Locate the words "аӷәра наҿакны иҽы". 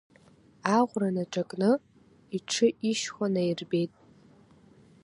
0.77-2.67